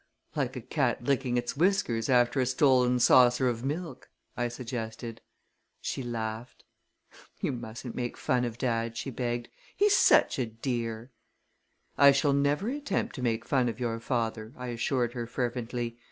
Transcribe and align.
"Like 0.35 0.55
a 0.55 0.61
cat 0.61 1.03
licking 1.03 1.37
its 1.37 1.55
whiskers 1.55 2.09
after 2.09 2.39
a 2.41 2.47
stolen 2.47 2.99
saucer 2.99 3.47
of 3.47 3.63
milk!" 3.63 4.09
I 4.35 4.47
suggested. 4.47 5.21
She 5.79 6.01
laughed. 6.01 6.63
"You 7.39 7.51
mustn't 7.51 7.93
make 7.93 8.17
fun 8.17 8.43
of 8.43 8.57
dad," 8.57 8.97
she 8.97 9.11
begged. 9.11 9.49
"He's 9.77 9.95
such 9.95 10.39
a 10.39 10.47
dear!" 10.47 11.11
"I 11.99 12.13
shall 12.13 12.33
never 12.33 12.67
attempt 12.69 13.13
to 13.13 13.21
make 13.21 13.45
fun 13.45 13.69
of 13.69 13.79
your 13.79 13.99
father," 13.99 14.53
I 14.57 14.69
assured 14.69 15.13
her 15.13 15.27
fervently. 15.27 15.99